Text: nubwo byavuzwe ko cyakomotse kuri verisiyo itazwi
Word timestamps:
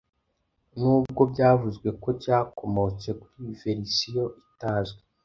nubwo 0.79 1.21
byavuzwe 1.31 1.87
ko 2.01 2.09
cyakomotse 2.21 3.09
kuri 3.21 3.45
verisiyo 3.61 4.23
itazwi 4.49 5.01